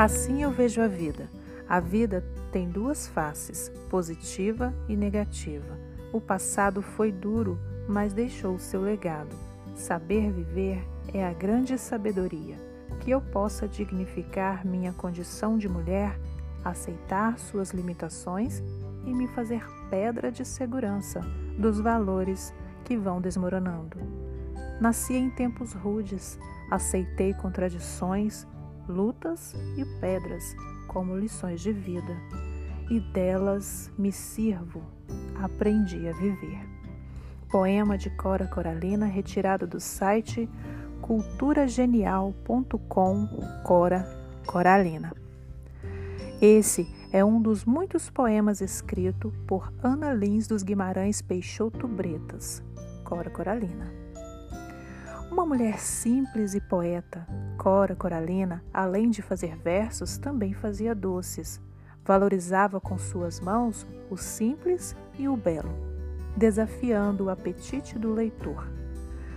[0.00, 1.28] Assim eu vejo a vida.
[1.68, 5.78] A vida tem duas faces, positiva e negativa.
[6.10, 9.36] O passado foi duro, mas deixou seu legado.
[9.74, 10.82] Saber viver
[11.12, 12.56] é a grande sabedoria.
[13.00, 16.18] Que eu possa dignificar minha condição de mulher,
[16.64, 18.62] aceitar suas limitações
[19.04, 21.20] e me fazer pedra de segurança
[21.58, 22.54] dos valores
[22.86, 23.98] que vão desmoronando.
[24.80, 26.38] Nasci em tempos rudes,
[26.70, 28.46] aceitei contradições,
[28.90, 32.16] lutas e pedras como lições de vida,
[32.90, 34.82] e delas me sirvo,
[35.40, 36.68] aprendi a viver.
[37.48, 40.48] Poema de Cora Coralina, retirado do site
[41.00, 43.28] culturagenial.com
[43.64, 44.06] Cora
[44.46, 45.12] Coralina.
[46.40, 52.62] Esse é um dos muitos poemas escrito por Ana Lins dos Guimarães Peixoto Bretas,
[53.04, 54.09] Cora Coralina.
[55.30, 57.24] Uma mulher simples e poeta,
[57.56, 61.60] Cora Coralina, além de fazer versos, também fazia doces.
[62.04, 65.72] Valorizava com suas mãos o simples e o belo,
[66.36, 68.66] desafiando o apetite do leitor.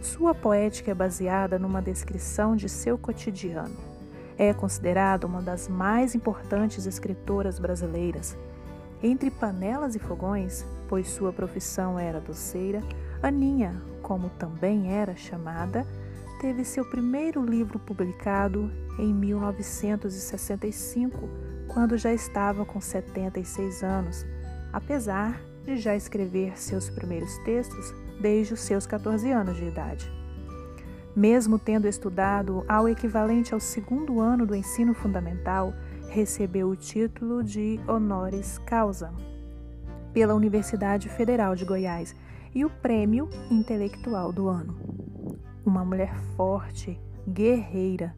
[0.00, 3.76] Sua poética é baseada numa descrição de seu cotidiano.
[4.38, 8.38] É considerada uma das mais importantes escritoras brasileiras.
[9.06, 12.80] Entre panelas e fogões, pois sua profissão era doceira,
[13.22, 15.86] Aninha, como também era chamada,
[16.40, 21.28] teve seu primeiro livro publicado em 1965,
[21.68, 24.24] quando já estava com 76 anos,
[24.72, 30.10] apesar de já escrever seus primeiros textos desde os seus 14 anos de idade.
[31.14, 35.74] Mesmo tendo estudado ao equivalente ao segundo ano do ensino fundamental,
[36.14, 39.12] recebeu o título de honoris causa
[40.12, 42.14] pela Universidade Federal de Goiás
[42.54, 44.76] e o Prêmio Intelectual do Ano.
[45.66, 48.14] Uma mulher forte, guerreira,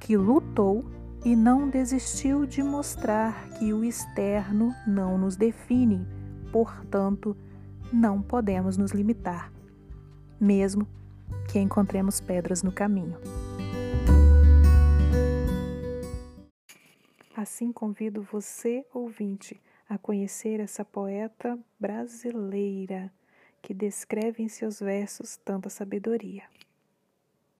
[0.00, 0.84] que lutou
[1.24, 6.04] e não desistiu de mostrar que o externo não nos define,
[6.50, 7.36] portanto,
[7.92, 9.52] não podemos nos limitar,
[10.40, 10.84] mesmo
[11.46, 13.16] que encontremos pedras no caminho.
[17.46, 23.08] Assim convido você, ouvinte, a conhecer essa poeta brasileira
[23.62, 26.42] que descreve em seus versos tanta sabedoria.